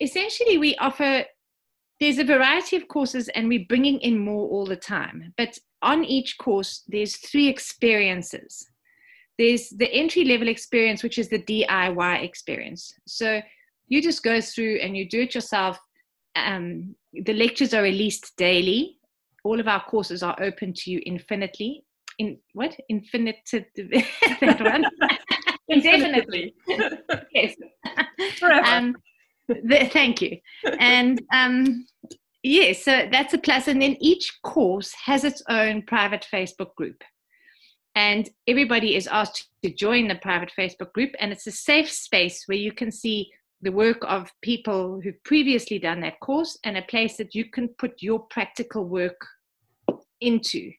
essentially 0.00 0.58
we 0.58 0.76
offer 0.76 1.24
there's 2.00 2.18
a 2.18 2.24
variety 2.24 2.76
of 2.76 2.88
courses 2.88 3.28
and 3.30 3.48
we're 3.48 3.66
bringing 3.68 3.98
in 4.00 4.18
more 4.18 4.48
all 4.48 4.66
the 4.66 4.76
time. 4.76 5.32
But 5.36 5.58
on 5.82 6.04
each 6.04 6.38
course 6.38 6.84
there's 6.88 7.16
three 7.16 7.48
experiences. 7.48 8.68
There's 9.38 9.70
the 9.70 9.92
entry 9.92 10.24
level 10.24 10.48
experience 10.48 11.02
which 11.02 11.18
is 11.18 11.28
the 11.28 11.42
diy 11.42 12.22
experience. 12.22 12.92
So 13.06 13.40
you 13.88 14.02
just 14.02 14.22
go 14.22 14.40
through 14.40 14.76
and 14.76 14.96
you 14.96 15.08
do 15.08 15.22
it 15.22 15.34
yourself. 15.34 15.78
Um, 16.36 16.94
the 17.12 17.32
lectures 17.32 17.74
are 17.74 17.82
released 17.82 18.36
daily. 18.36 18.98
All 19.44 19.58
of 19.58 19.68
our 19.68 19.82
courses 19.84 20.22
are 20.22 20.36
open 20.40 20.72
to 20.74 20.90
you 20.90 21.00
infinitely. 21.06 21.84
In 22.18 22.38
what? 22.52 22.76
Infinite 22.88 23.36
that 23.52 24.60
one? 24.60 24.84
Indefinitely 25.68 26.54
yes. 27.34 27.54
Forever. 28.38 28.66
Um, 28.66 28.96
Thank 29.92 30.22
you. 30.22 30.38
And 30.78 31.20
um, 31.32 31.86
yes, 32.42 32.86
yeah, 32.86 33.02
so 33.04 33.08
that's 33.10 33.34
a 33.34 33.38
plus. 33.38 33.68
And 33.68 33.80
then 33.80 33.96
each 34.00 34.38
course 34.42 34.94
has 35.04 35.24
its 35.24 35.42
own 35.48 35.82
private 35.82 36.26
Facebook 36.32 36.74
group. 36.74 37.02
And 37.94 38.28
everybody 38.46 38.94
is 38.94 39.06
asked 39.06 39.48
to 39.64 39.74
join 39.74 40.08
the 40.08 40.14
private 40.16 40.52
Facebook 40.56 40.92
group. 40.92 41.10
And 41.18 41.32
it's 41.32 41.46
a 41.46 41.52
safe 41.52 41.90
space 41.90 42.44
where 42.46 42.58
you 42.58 42.72
can 42.72 42.92
see 42.92 43.30
the 43.60 43.72
work 43.72 43.98
of 44.02 44.30
people 44.42 45.00
who've 45.02 45.22
previously 45.24 45.78
done 45.78 46.00
that 46.00 46.20
course 46.20 46.58
and 46.64 46.76
a 46.76 46.82
place 46.82 47.16
that 47.16 47.34
you 47.34 47.50
can 47.50 47.68
put 47.68 48.00
your 48.00 48.20
practical 48.20 48.84
work 48.84 49.26
into. 50.20 50.70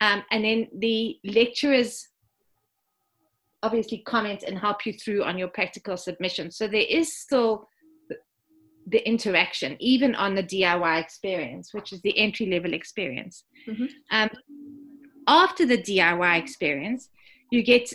Um, 0.00 0.22
and 0.30 0.44
then 0.44 0.68
the 0.76 1.18
lecturers 1.24 2.08
obviously 3.62 3.98
comment 3.98 4.44
and 4.46 4.58
help 4.58 4.86
you 4.86 4.92
through 4.92 5.24
on 5.24 5.38
your 5.38 5.48
practical 5.48 5.96
submission. 5.96 6.50
So 6.50 6.66
there 6.68 6.86
is 6.88 7.16
still 7.16 7.68
the 8.86 9.06
interaction, 9.06 9.76
even 9.80 10.14
on 10.14 10.34
the 10.34 10.42
DIY 10.42 11.00
experience, 11.00 11.74
which 11.74 11.92
is 11.92 12.00
the 12.02 12.16
entry 12.16 12.46
level 12.46 12.72
experience. 12.72 13.44
Mm-hmm. 13.68 13.86
Um, 14.10 14.30
after 15.26 15.66
the 15.66 15.78
DIY 15.78 16.38
experience, 16.38 17.08
you 17.50 17.62
get 17.62 17.92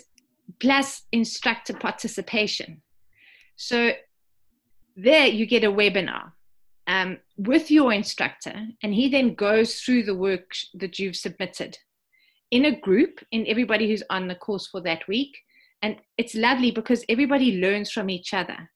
plus 0.60 1.02
instructor 1.12 1.74
participation. 1.74 2.82
So 3.56 3.92
there 4.96 5.26
you 5.26 5.46
get 5.46 5.64
a 5.64 5.72
webinar 5.72 6.32
um, 6.86 7.18
with 7.36 7.70
your 7.70 7.92
instructor, 7.92 8.54
and 8.82 8.94
he 8.94 9.08
then 9.08 9.34
goes 9.34 9.80
through 9.80 10.04
the 10.04 10.14
work 10.14 10.50
that 10.74 10.98
you've 10.98 11.16
submitted 11.16 11.78
in 12.50 12.66
a 12.66 12.80
group 12.80 13.20
in 13.30 13.46
everybody 13.46 13.88
who's 13.88 14.02
on 14.10 14.28
the 14.28 14.34
course 14.34 14.66
for 14.66 14.80
that 14.82 15.08
week. 15.08 15.36
And 15.80 15.96
it's 16.18 16.34
lovely 16.34 16.70
because 16.70 17.04
everybody 17.08 17.60
learns 17.60 17.90
from 17.90 18.10
each 18.10 18.34
other. 18.34 18.70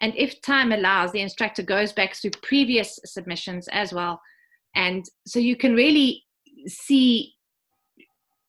And 0.00 0.14
if 0.16 0.40
time 0.40 0.72
allows, 0.72 1.12
the 1.12 1.20
instructor 1.20 1.62
goes 1.62 1.92
back 1.92 2.14
through 2.14 2.30
previous 2.42 2.98
submissions 3.04 3.68
as 3.68 3.92
well. 3.92 4.20
And 4.74 5.04
so 5.26 5.38
you 5.38 5.56
can 5.56 5.74
really 5.74 6.24
see 6.66 7.34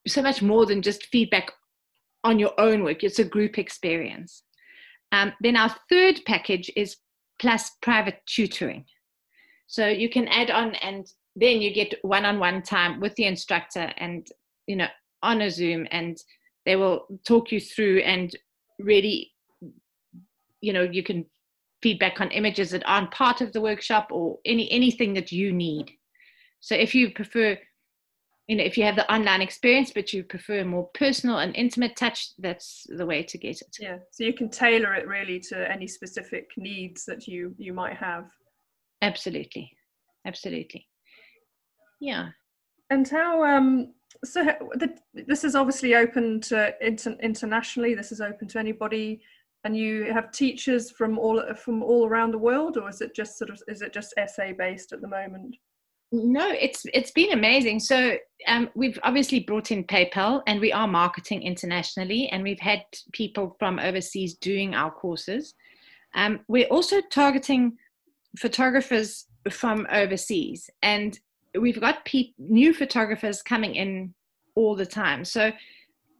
so 0.07 0.21
much 0.21 0.41
more 0.41 0.65
than 0.65 0.81
just 0.81 1.07
feedback 1.07 1.51
on 2.23 2.39
your 2.39 2.53
own 2.59 2.83
work. 2.83 3.03
It's 3.03 3.19
a 3.19 3.23
group 3.23 3.57
experience. 3.57 4.43
Um, 5.11 5.33
then 5.41 5.57
our 5.57 5.75
third 5.89 6.21
package 6.25 6.71
is 6.75 6.97
plus 7.39 7.71
private 7.81 8.21
tutoring. 8.25 8.85
So 9.67 9.87
you 9.87 10.09
can 10.09 10.27
add 10.27 10.51
on 10.51 10.75
and 10.75 11.05
then 11.35 11.61
you 11.61 11.73
get 11.73 11.95
one-on-one 12.01 12.61
time 12.63 12.99
with 12.99 13.15
the 13.15 13.25
instructor 13.25 13.91
and 13.97 14.27
you 14.67 14.75
know 14.75 14.87
on 15.23 15.41
a 15.41 15.49
Zoom 15.49 15.87
and 15.91 16.17
they 16.65 16.75
will 16.75 17.07
talk 17.25 17.51
you 17.51 17.59
through 17.59 17.99
and 17.99 18.35
really 18.79 19.31
you 20.59 20.73
know 20.73 20.83
you 20.83 21.03
can 21.03 21.25
feedback 21.81 22.21
on 22.21 22.31
images 22.31 22.71
that 22.71 22.83
aren't 22.85 23.11
part 23.11 23.41
of 23.41 23.53
the 23.53 23.61
workshop 23.61 24.09
or 24.11 24.39
any 24.45 24.71
anything 24.71 25.13
that 25.13 25.31
you 25.31 25.51
need. 25.51 25.91
So 26.59 26.75
if 26.75 26.93
you 26.93 27.11
prefer 27.11 27.57
you 28.47 28.57
know 28.57 28.63
if 28.63 28.77
you 28.77 28.83
have 28.83 28.95
the 28.95 29.11
online 29.11 29.41
experience 29.41 29.91
but 29.93 30.11
you 30.11 30.23
prefer 30.23 30.63
more 30.63 30.89
personal 30.93 31.37
and 31.37 31.55
intimate 31.55 31.95
touch 31.95 32.33
that's 32.39 32.85
the 32.89 33.05
way 33.05 33.23
to 33.23 33.37
get 33.37 33.61
it. 33.61 33.77
Yeah 33.79 33.97
so 34.11 34.23
you 34.23 34.33
can 34.33 34.49
tailor 34.49 34.93
it 34.95 35.07
really 35.07 35.39
to 35.39 35.71
any 35.71 35.87
specific 35.87 36.49
needs 36.57 37.05
that 37.05 37.27
you 37.27 37.55
you 37.57 37.73
might 37.73 37.95
have. 37.95 38.29
Absolutely 39.01 39.71
absolutely. 40.25 40.87
Yeah. 41.99 42.29
And 42.89 43.07
how 43.07 43.43
um 43.43 43.93
so 44.25 44.43
the, 44.73 44.97
this 45.13 45.43
is 45.43 45.55
obviously 45.55 45.95
open 45.95 46.41
to 46.41 46.75
inter, 46.85 47.15
internationally 47.21 47.95
this 47.95 48.11
is 48.11 48.19
open 48.19 48.47
to 48.49 48.59
anybody 48.59 49.21
and 49.63 49.77
you 49.77 50.11
have 50.11 50.31
teachers 50.31 50.91
from 50.91 51.19
all 51.19 51.41
from 51.55 51.83
all 51.83 52.07
around 52.07 52.31
the 52.31 52.37
world 52.37 52.77
or 52.77 52.89
is 52.89 53.01
it 53.01 53.15
just 53.15 53.37
sort 53.37 53.49
of 53.49 53.61
is 53.67 53.81
it 53.81 53.93
just 53.93 54.13
SA 54.27 54.53
based 54.57 54.91
at 54.91 55.01
the 55.01 55.07
moment 55.07 55.55
no, 56.13 56.49
it's 56.49 56.85
it's 56.93 57.11
been 57.11 57.31
amazing. 57.31 57.79
So 57.79 58.17
um, 58.45 58.69
we've 58.75 58.99
obviously 59.03 59.39
brought 59.39 59.71
in 59.71 59.85
PayPal, 59.85 60.43
and 60.45 60.59
we 60.59 60.73
are 60.73 60.87
marketing 60.87 61.43
internationally, 61.43 62.27
and 62.27 62.43
we've 62.43 62.59
had 62.59 62.83
people 63.13 63.55
from 63.59 63.79
overseas 63.79 64.33
doing 64.35 64.75
our 64.75 64.91
courses. 64.91 65.53
Um, 66.13 66.41
we're 66.49 66.67
also 66.67 66.99
targeting 67.11 67.77
photographers 68.37 69.27
from 69.49 69.87
overseas, 69.89 70.69
and 70.81 71.17
we've 71.57 71.79
got 71.79 72.03
pe- 72.03 72.33
new 72.37 72.73
photographers 72.73 73.41
coming 73.41 73.75
in 73.75 74.13
all 74.55 74.75
the 74.75 74.85
time. 74.85 75.23
So 75.23 75.53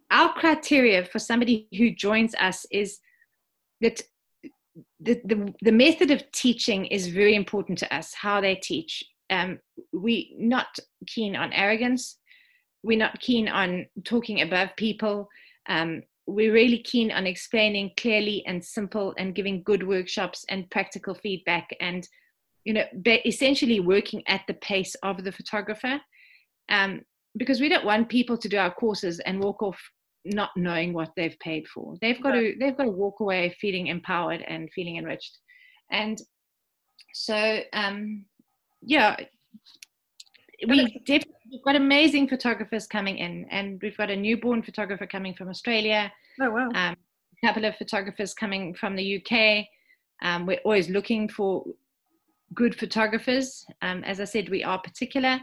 our 0.09 0.31
criteria 0.33 1.03
for 1.03 1.19
somebody 1.19 1.67
who 1.77 1.91
joins 1.91 2.33
us 2.35 2.65
is 2.71 2.99
that 3.81 4.01
the, 4.99 5.19
the, 5.25 5.53
the 5.61 5.71
method 5.71 6.11
of 6.11 6.31
teaching 6.31 6.85
is 6.85 7.07
very 7.07 7.35
important 7.35 7.77
to 7.79 7.93
us, 7.93 8.13
how 8.13 8.39
they 8.41 8.55
teach. 8.55 9.03
Um, 9.29 9.59
we 9.93 10.35
not 10.37 10.67
keen 11.07 11.35
on 11.35 11.53
arrogance. 11.53 12.17
We're 12.83 12.97
not 12.97 13.19
keen 13.19 13.47
on 13.47 13.87
talking 14.03 14.41
above 14.41 14.69
people. 14.77 15.29
Um, 15.67 16.03
we're 16.27 16.53
really 16.53 16.79
keen 16.79 17.11
on 17.11 17.27
explaining 17.27 17.91
clearly 17.97 18.43
and 18.47 18.63
simple 18.63 19.13
and 19.17 19.35
giving 19.35 19.63
good 19.63 19.87
workshops 19.87 20.45
and 20.49 20.69
practical 20.69 21.13
feedback 21.13 21.69
and 21.81 22.07
you 22.63 22.73
know 22.73 22.83
essentially 23.25 23.79
working 23.79 24.21
at 24.27 24.41
the 24.47 24.53
pace 24.55 24.95
of 25.03 25.23
the 25.23 25.31
photographer. 25.31 25.99
Um, 26.69 27.01
because 27.37 27.61
we 27.61 27.69
don't 27.69 27.85
want 27.85 28.09
people 28.09 28.37
to 28.37 28.49
do 28.49 28.57
our 28.57 28.73
courses 28.73 29.19
and 29.21 29.41
walk 29.41 29.63
off 29.63 29.79
not 30.25 30.49
knowing 30.55 30.93
what 30.93 31.11
they've 31.15 31.37
paid 31.39 31.67
for 31.67 31.95
they've 32.01 32.21
got 32.21 32.31
to 32.31 32.53
they've 32.59 32.77
got 32.77 32.83
to 32.83 32.91
walk 32.91 33.19
away 33.19 33.55
feeling 33.59 33.87
empowered 33.87 34.43
and 34.47 34.69
feeling 34.73 34.97
enriched 34.97 35.39
and 35.91 36.21
so 37.13 37.59
um, 37.73 38.25
yeah, 38.81 39.15
we 40.67 40.99
definitely 41.05 41.33
we've 41.51 41.63
got 41.63 41.75
amazing 41.75 42.27
photographers 42.27 42.87
coming 42.87 43.17
in, 43.17 43.45
and 43.49 43.79
we've 43.81 43.97
got 43.97 44.09
a 44.09 44.15
newborn 44.15 44.63
photographer 44.63 45.05
coming 45.05 45.33
from 45.33 45.49
Australia. 45.49 46.11
Oh 46.39 46.51
wow! 46.51 46.67
Um, 46.69 46.95
a 46.95 47.47
couple 47.47 47.65
of 47.65 47.75
photographers 47.77 48.33
coming 48.33 48.73
from 48.73 48.95
the 48.95 49.21
UK. 49.21 49.65
Um, 50.23 50.45
we're 50.45 50.59
always 50.63 50.89
looking 50.89 51.27
for 51.27 51.65
good 52.53 52.77
photographers. 52.77 53.65
Um, 53.81 54.03
as 54.03 54.19
I 54.19 54.25
said, 54.25 54.49
we 54.49 54.63
are 54.63 54.79
particular, 54.79 55.39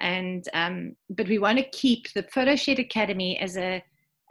and 0.00 0.46
um, 0.54 0.96
but 1.10 1.28
we 1.28 1.38
want 1.38 1.58
to 1.58 1.68
keep 1.70 2.12
the 2.12 2.22
Photoshed 2.24 2.78
Academy 2.78 3.38
as 3.38 3.56
a 3.56 3.82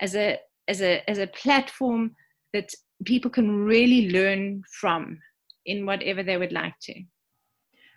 as 0.04 0.16
a 0.16 0.38
as 0.68 0.82
a 0.82 1.10
as 1.10 1.18
a 1.18 1.28
platform 1.28 2.16
that 2.52 2.70
people 3.06 3.32
can 3.32 3.64
really 3.66 4.12
learn 4.12 4.62
from 4.80 5.18
in 5.66 5.86
whatever 5.86 6.22
they 6.22 6.38
would 6.38 6.52
like 6.52 6.78
to. 6.82 6.94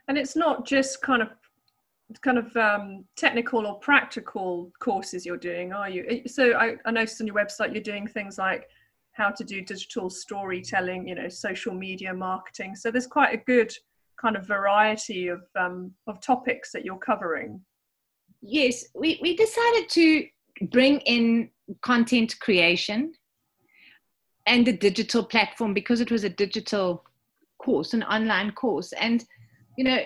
And 0.08 0.16
it's 0.16 0.36
not 0.36 0.64
just 0.64 1.02
kind 1.02 1.20
of 1.20 1.28
kind 2.22 2.38
of 2.38 2.56
um, 2.56 3.04
technical 3.16 3.66
or 3.66 3.80
practical 3.80 4.70
courses 4.78 5.26
you're 5.26 5.36
doing 5.36 5.72
are 5.72 5.90
you? 5.90 6.22
So 6.26 6.54
I, 6.54 6.76
I 6.84 6.92
noticed 6.92 7.20
on 7.20 7.26
your 7.26 7.36
website 7.36 7.72
you're 7.72 7.82
doing 7.82 8.06
things 8.06 8.38
like 8.38 8.68
how 9.12 9.30
to 9.30 9.42
do 9.42 9.60
digital 9.60 10.08
storytelling 10.08 11.08
you 11.08 11.16
know 11.16 11.28
social 11.28 11.75
media 11.75 12.14
marketing. 12.14 12.76
So 12.76 12.90
there's 12.90 13.08
quite 13.08 13.34
a 13.34 13.42
good 13.52 13.72
kind 14.20 14.36
of 14.36 14.46
variety 14.46 15.26
of 15.26 15.42
um, 15.58 15.90
of 16.06 16.20
topics 16.20 16.70
that 16.72 16.84
you're 16.84 17.04
covering. 17.10 17.60
Yes 18.40 18.84
we, 18.94 19.18
we 19.20 19.34
decided 19.34 19.88
to 19.90 20.26
bring 20.70 21.00
in 21.00 21.50
content 21.82 22.38
creation 22.40 23.12
and 24.46 24.66
the 24.66 24.76
digital 24.76 25.25
platform 25.25 25.75
because 25.75 26.00
it 26.00 26.11
was 26.11 26.25
a 26.25 26.28
digital 26.28 27.04
course 27.58 27.94
an 27.94 28.02
online 28.04 28.52
course. 28.52 28.92
And 28.92 29.25
you 29.76 29.85
know 29.85 30.00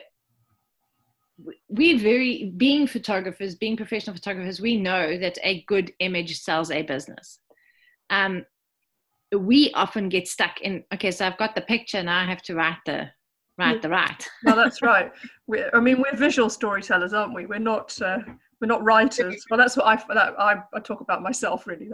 we 1.68 1.98
very 1.98 2.52
being 2.56 2.86
photographers 2.86 3.54
being 3.54 3.76
professional 3.76 4.14
photographers 4.14 4.60
we 4.60 4.76
know 4.76 5.16
that 5.16 5.38
a 5.42 5.62
good 5.62 5.92
image 6.00 6.38
sells 6.40 6.70
a 6.70 6.82
business. 6.82 7.38
Um, 8.10 8.44
we 9.36 9.72
often 9.74 10.08
get 10.08 10.26
stuck 10.26 10.60
in 10.60 10.82
okay 10.92 11.12
so 11.12 11.24
i've 11.24 11.38
got 11.38 11.54
the 11.54 11.60
picture 11.60 12.02
now 12.02 12.18
i 12.18 12.24
have 12.24 12.42
to 12.42 12.52
write 12.56 12.78
the 12.84 13.08
write 13.58 13.80
the 13.82 13.88
right. 13.88 14.26
Well 14.44 14.56
that's 14.56 14.82
right. 14.82 15.12
We, 15.46 15.62
i 15.72 15.80
mean 15.80 16.02
we're 16.02 16.16
visual 16.16 16.50
storytellers 16.50 17.12
aren't 17.12 17.34
we? 17.34 17.46
We're 17.46 17.58
not 17.58 18.00
uh, 18.00 18.18
we're 18.60 18.66
not 18.66 18.84
writers. 18.84 19.44
Well 19.50 19.58
that's 19.58 19.76
what 19.76 19.86
i 19.86 20.14
that, 20.14 20.34
I, 20.38 20.62
I 20.74 20.80
talk 20.80 21.00
about 21.00 21.22
myself 21.22 21.66
really. 21.66 21.90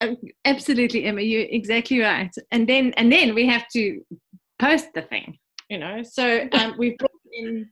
Um, 0.00 0.16
absolutely 0.44 1.04
emma 1.04 1.22
you're 1.22 1.46
exactly 1.48 2.00
right. 2.00 2.34
And 2.50 2.68
then 2.68 2.92
and 2.96 3.12
then 3.12 3.34
we 3.34 3.46
have 3.46 3.68
to 3.74 4.00
post 4.58 4.88
the 4.94 5.02
thing 5.02 5.38
you 5.68 5.78
know? 5.78 6.02
So 6.02 6.48
um, 6.52 6.74
we 6.78 6.96
brought 6.98 7.10
in 7.32 7.68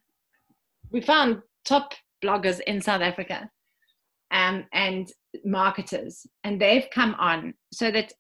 we 0.91 1.01
found 1.01 1.41
top 1.65 1.95
bloggers 2.23 2.61
in 2.61 2.81
south 2.81 3.01
africa 3.01 3.49
um, 4.31 4.65
and 4.73 5.11
marketers 5.45 6.27
and 6.45 6.61
they've 6.61 6.87
come 6.93 7.15
on 7.19 7.55
so 7.73 7.91
that 7.91 8.13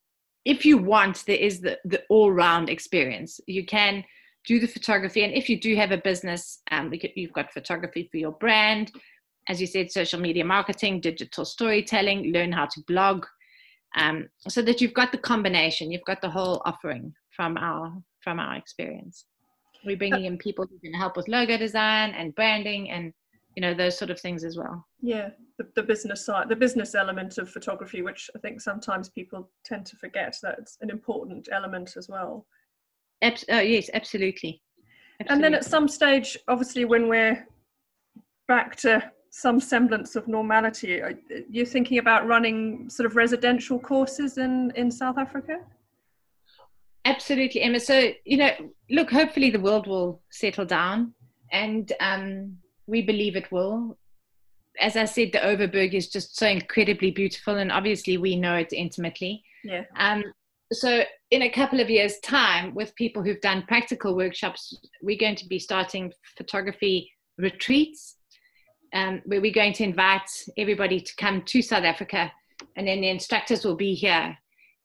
if 0.45 0.65
you 0.65 0.79
want 0.79 1.25
there 1.27 1.37
is 1.37 1.61
the, 1.61 1.79
the 1.85 2.03
all-round 2.09 2.69
experience. 2.69 3.41
You 3.47 3.65
can 3.65 4.05
do 4.45 4.59
the 4.59 4.67
photography 4.67 5.23
and 5.23 5.33
if 5.33 5.49
you 5.49 5.61
do 5.61 5.77
have 5.77 5.93
a 5.93 5.99
business 5.99 6.61
um, 6.71 6.93
you've 7.15 7.33
got 7.33 7.53
photography 7.53 8.09
for 8.11 8.17
your 8.17 8.33
brand 8.33 8.93
as 9.49 9.61
you 9.61 9.67
said 9.67 9.91
social 9.91 10.21
media 10.21 10.45
marketing 10.45 11.01
digital 11.01 11.45
storytelling 11.45 12.33
learn 12.33 12.53
how 12.53 12.67
to 12.67 12.81
blog 12.87 13.25
um, 13.97 14.29
so 14.49 14.63
that 14.63 14.81
you've 14.81 14.95
got 14.95 15.13
the 15.13 15.19
combination 15.19 15.91
you've 15.91 16.05
got 16.05 16.21
the 16.21 16.31
whole 16.31 16.63
offering 16.65 17.13
from 17.31 17.57
our 17.57 17.93
from 18.21 18.39
our 18.39 18.55
experience. 18.57 19.25
We're 19.85 19.97
bringing 19.97 20.27
in 20.27 20.39
people 20.39 20.65
who 20.71 20.79
can 20.79 20.95
help 20.95 21.17
with 21.17 21.27
logo 21.27 21.59
design 21.59 22.11
and 22.11 22.33
branding 22.37 22.91
and 22.91 23.13
you 23.57 23.61
know 23.61 23.75
those 23.75 23.99
sort 23.99 24.11
of 24.11 24.21
things 24.21 24.45
as 24.45 24.57
well. 24.57 24.87
Yeah 25.01 25.31
the, 25.59 25.69
the 25.75 25.83
business 25.83 26.25
side 26.25 26.49
the 26.49 26.57
business 26.57 26.95
element 26.95 27.39
of 27.39 27.49
photography 27.51 28.03
which 28.03 28.31
i 28.35 28.39
think 28.39 28.61
sometimes 28.61 29.09
people 29.09 29.51
tend 29.65 29.85
to 29.87 29.97
forget 29.97 30.37
that 30.43 30.57
it's 30.59 30.79
an 30.81 30.91
important 30.91 31.49
element 31.53 31.95
as 31.97 32.09
well. 32.09 32.47
Abs- 33.23 33.45
oh, 33.51 33.61
yes 33.61 33.91
absolutely. 33.95 34.63
absolutely 35.21 35.27
and 35.29 35.45
then 35.45 35.55
at 35.55 35.65
some 35.65 35.89
stage 35.89 36.37
obviously 36.49 36.85
when 36.85 37.09
we're 37.09 37.47
back 38.49 38.77
to 38.77 39.03
some 39.35 39.59
semblance 39.59 40.15
of 40.15 40.29
normality 40.29 41.01
you're 41.49 41.65
thinking 41.65 41.99
about 41.99 42.27
running 42.27 42.89
sort 42.91 43.07
of 43.07 43.17
residential 43.17 43.79
courses 43.79 44.37
in 44.37 44.71
in 44.77 44.91
south 44.91 45.17
africa 45.19 45.59
Absolutely, 47.05 47.63
Emma. 47.63 47.81
So, 47.81 48.13
you 48.25 48.37
know, 48.37 48.51
look, 48.91 49.11
hopefully 49.11 49.51
the 49.51 49.61
world 49.61 49.87
will 49.87 50.23
settle 50.31 50.65
down 50.65 51.15
and 51.51 51.93
um, 52.01 52.57
we 52.87 53.03
believe 53.03 53.37
it 53.37 53.51
will. 53.51 53.99
As 54.81 54.97
I 54.97 55.05
said, 55.05 55.33
the 55.33 55.39
Overberg 55.39 55.95
is 55.95 56.09
just 56.09 56.37
so 56.37 56.47
incredibly 56.47 57.11
beautiful, 57.11 57.57
and 57.57 57.71
obviously 57.71 58.17
we 58.17 58.37
know 58.37 58.55
it 58.55 58.73
intimately. 58.73 59.43
Yeah. 59.65 59.85
Um, 59.97 60.25
so, 60.73 61.05
in 61.31 61.43
a 61.43 61.51
couple 61.51 61.79
of 61.81 61.91
years' 61.91 62.19
time, 62.21 62.75
with 62.75 62.95
people 62.95 63.23
who've 63.23 63.41
done 63.43 63.65
practical 63.69 64.17
workshops, 64.17 64.75
we're 65.03 65.19
going 65.19 65.37
to 65.37 65.47
be 65.47 65.59
starting 65.59 66.11
photography 66.39 67.13
retreats 67.37 68.17
um, 68.93 69.23
where 69.25 69.41
we're 69.41 69.53
going 69.53 69.73
to 69.75 69.85
invite 69.85 70.29
everybody 70.57 71.01
to 71.01 71.17
come 71.17 71.43
to 71.43 71.63
South 71.63 71.85
Africa, 71.85 72.33
and 72.77 72.87
then 72.87 73.01
the 73.01 73.09
instructors 73.09 73.65
will 73.65 73.77
be 73.77 73.95
here. 73.95 74.37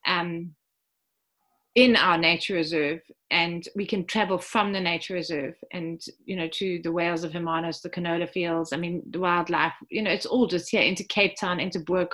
Um, 0.06 0.54
in 1.78 1.94
our 1.94 2.18
nature 2.18 2.54
reserve 2.54 3.00
and 3.30 3.68
we 3.76 3.86
can 3.86 4.04
travel 4.04 4.36
from 4.36 4.72
the 4.72 4.80
nature 4.80 5.14
reserve 5.14 5.54
and 5.72 6.02
you 6.24 6.34
know 6.34 6.48
to 6.48 6.80
the 6.82 6.90
whales 6.90 7.24
of 7.24 7.32
Hermanus, 7.32 7.80
the 7.80 7.90
canola 7.90 8.28
fields. 8.28 8.72
I 8.72 8.76
mean, 8.78 9.02
the 9.10 9.20
wildlife. 9.20 9.74
You 9.90 10.02
know, 10.02 10.10
it's 10.10 10.26
all 10.26 10.46
just 10.46 10.70
here 10.70 10.82
into 10.82 11.04
Cape 11.04 11.36
Town, 11.38 11.60
into 11.60 11.80
Bo 11.80 12.08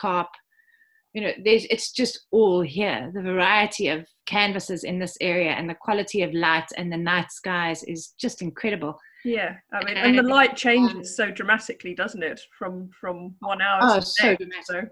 You 1.13 1.21
know, 1.23 1.33
there's 1.45 1.65
it's 1.67 1.93
just 1.93 2.27
all 2.31 2.61
here. 2.61 3.11
The 3.15 3.23
variety 3.23 3.89
of 3.89 4.07
canvases 4.27 4.85
in 4.85 4.99
this 4.99 5.17
area 5.21 5.53
and 5.53 5.71
the 5.71 5.75
quality 5.75 6.23
of 6.23 6.35
light 6.35 6.69
and 6.77 6.93
the 6.93 6.97
night 6.99 7.31
skies 7.31 7.85
is 7.85 8.15
just 8.19 8.43
incredible. 8.43 8.99
Yeah, 9.25 9.57
I 9.73 9.85
mean, 9.85 9.97
and 9.97 10.19
the 10.19 10.23
light 10.23 10.57
changes 10.57 10.95
um, 10.95 11.05
so 11.05 11.31
dramatically, 11.31 11.95
doesn't 11.95 12.23
it, 12.23 12.41
from 12.59 12.91
from 13.01 13.35
one 13.41 13.63
hour 13.63 13.81
oh, 13.83 14.01
to 14.01 14.03
so 14.07 14.37
next, 14.41 14.67
so 14.67 14.83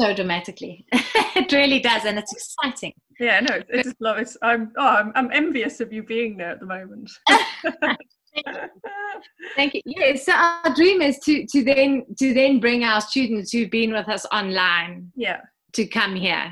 so 0.00 0.14
dramatically. 0.14 0.86
it 0.92 1.52
really 1.52 1.80
does, 1.80 2.04
and 2.04 2.18
it's 2.18 2.32
exciting. 2.32 2.92
Yeah, 3.20 3.40
no, 3.40 3.60
it's 3.68 3.92
love. 4.00 4.18
It's 4.18 4.36
I'm 4.42 4.72
oh, 4.78 4.86
I'm, 4.86 5.12
I'm 5.14 5.30
envious 5.32 5.80
of 5.80 5.92
you 5.92 6.02
being 6.02 6.36
there 6.36 6.50
at 6.50 6.60
the 6.60 6.66
moment. 6.66 7.10
Thank 9.56 9.74
you. 9.74 9.80
Yeah, 9.84 10.16
so 10.16 10.32
our 10.32 10.74
dream 10.74 11.00
is 11.00 11.18
to 11.20 11.46
to 11.46 11.64
then 11.64 12.04
to 12.18 12.34
then 12.34 12.60
bring 12.60 12.84
our 12.84 13.00
students 13.00 13.52
who've 13.52 13.70
been 13.70 13.92
with 13.92 14.08
us 14.08 14.26
online. 14.32 15.12
Yeah. 15.14 15.40
To 15.74 15.86
come 15.86 16.14
here, 16.14 16.50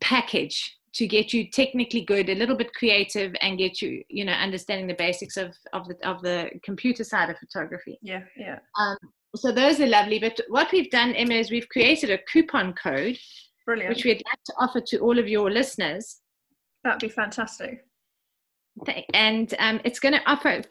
package 0.00 0.78
to 0.94 1.06
get 1.06 1.32
you 1.34 1.50
technically 1.50 2.00
good, 2.00 2.30
a 2.30 2.34
little 2.34 2.56
bit 2.56 2.72
creative, 2.72 3.34
and 3.42 3.58
get 3.58 3.82
you, 3.82 4.02
you 4.08 4.24
know, 4.24 4.32
understanding 4.32 4.86
the 4.86 4.94
basics 4.94 5.36
of 5.36 5.54
of 5.72 5.86
the 5.88 6.08
of 6.08 6.22
the 6.22 6.50
computer 6.64 7.04
side 7.04 7.28
of 7.30 7.36
photography. 7.38 7.98
Yeah, 8.00 8.22
yeah. 8.36 8.60
Um, 8.80 8.96
so 9.36 9.52
those 9.52 9.80
are 9.80 9.86
lovely. 9.86 10.18
But 10.18 10.40
what 10.48 10.72
we've 10.72 10.90
done, 10.90 11.14
Emma, 11.14 11.34
is 11.34 11.50
we've 11.50 11.68
created 11.68 12.10
a 12.10 12.18
coupon 12.32 12.74
code, 12.74 13.18
Brilliant. 13.64 13.94
which 13.94 14.04
we'd 14.04 14.22
like 14.26 14.42
to 14.46 14.54
offer 14.58 14.80
to 14.80 14.98
all 14.98 15.18
of 15.18 15.28
your 15.28 15.50
listeners. 15.50 16.20
That'd 16.84 17.00
be 17.00 17.08
fantastic. 17.08 17.84
And 19.14 19.54
um, 19.58 19.80
it's 19.84 19.98
going 19.98 20.14
to 20.14 20.30
offer 20.30 20.62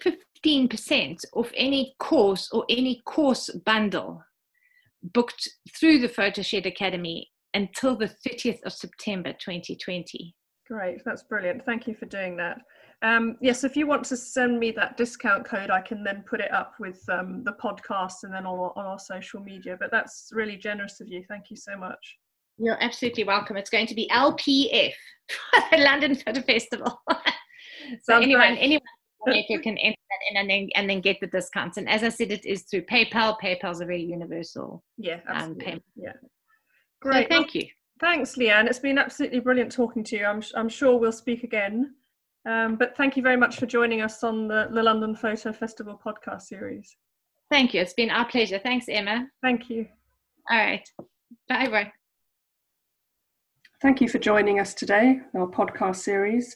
15% 0.45 1.25
off 1.33 1.51
any 1.55 1.95
course 1.99 2.49
or 2.51 2.65
any 2.69 3.01
course 3.05 3.49
bundle 3.65 4.23
booked 5.13 5.49
through 5.77 5.99
the 5.99 6.09
Photoshed 6.09 6.65
Academy 6.65 7.29
until 7.53 7.95
the 7.95 8.13
30th 8.27 8.59
of 8.63 8.73
September 8.73 9.33
2020. 9.33 10.35
Great, 10.67 11.01
that's 11.05 11.23
brilliant. 11.23 11.63
Thank 11.65 11.87
you 11.87 11.95
for 11.95 12.05
doing 12.05 12.37
that. 12.37 12.57
Um, 13.01 13.37
yes, 13.41 13.63
if 13.63 13.75
you 13.75 13.87
want 13.87 14.03
to 14.05 14.17
send 14.17 14.59
me 14.59 14.71
that 14.71 14.97
discount 14.97 15.45
code, 15.45 15.69
I 15.69 15.81
can 15.81 16.03
then 16.03 16.23
put 16.27 16.39
it 16.39 16.51
up 16.51 16.73
with 16.79 17.03
um, 17.09 17.43
the 17.43 17.53
podcast 17.53 18.23
and 18.23 18.33
then 18.33 18.45
on, 18.45 18.71
on 18.75 18.85
our 18.85 18.99
social 18.99 19.41
media. 19.41 19.77
But 19.79 19.91
that's 19.91 20.29
really 20.31 20.57
generous 20.57 21.01
of 21.01 21.07
you. 21.07 21.23
Thank 21.27 21.49
you 21.49 21.57
so 21.57 21.77
much. 21.77 22.17
You're 22.57 22.81
absolutely 22.81 23.25
welcome. 23.25 23.57
It's 23.57 23.69
going 23.69 23.87
to 23.87 23.95
be 23.95 24.09
LPF, 24.11 24.93
the 25.71 25.77
London 25.77 26.15
Photo 26.15 26.41
Festival. 26.41 27.01
so 28.03 28.17
anyone, 28.17 28.57
anyone 28.57 28.81
you 29.27 29.59
can 29.59 29.77
enter 29.77 29.97
that 30.09 30.31
in 30.31 30.37
and 30.37 30.49
then 30.49 30.69
and 30.75 30.89
then 30.89 31.01
get 31.01 31.17
the 31.19 31.27
discounts. 31.27 31.77
And 31.77 31.89
as 31.89 32.03
I 32.03 32.09
said, 32.09 32.31
it 32.31 32.45
is 32.45 32.63
through 32.63 32.83
PayPal. 32.83 33.37
PayPal's 33.41 33.81
a 33.81 33.85
very 33.85 34.03
universal. 34.03 34.83
Yeah, 34.97 35.19
um, 35.27 35.35
absolutely. 35.35 35.73
Um, 35.73 35.81
yeah. 35.95 36.13
Great. 37.01 37.23
So 37.23 37.29
thank 37.29 37.55
you. 37.55 37.67
Thanks, 37.99 38.35
Leanne. 38.35 38.67
It's 38.67 38.79
been 38.79 38.97
absolutely 38.97 39.39
brilliant 39.39 39.71
talking 39.71 40.03
to 40.05 40.17
you. 40.17 40.25
I'm 40.25 40.41
I'm 40.55 40.69
sure 40.69 40.97
we'll 40.97 41.11
speak 41.11 41.43
again. 41.43 41.95
Um, 42.45 42.75
but 42.75 42.95
thank 42.95 43.17
you 43.17 43.23
very 43.23 43.37
much 43.37 43.57
for 43.57 43.65
joining 43.65 44.01
us 44.01 44.23
on 44.23 44.47
the, 44.47 44.69
the 44.71 44.83
London 44.83 45.15
Photo 45.15 45.51
Festival 45.51 45.99
podcast 46.03 46.43
series. 46.43 46.95
Thank 47.49 47.73
you. 47.73 47.81
It's 47.81 47.93
been 47.93 48.11
our 48.11 48.25
pleasure. 48.25 48.59
Thanks, 48.59 48.87
Emma. 48.87 49.27
Thank 49.41 49.69
you. 49.69 49.87
All 50.49 50.57
right. 50.57 50.89
Bye 51.49 51.67
bye. 51.69 51.91
Thank 53.81 53.99
you 54.01 54.07
for 54.07 54.19
joining 54.19 54.59
us 54.59 54.73
today, 54.73 55.19
our 55.35 55.47
podcast 55.47 55.97
series. 55.97 56.55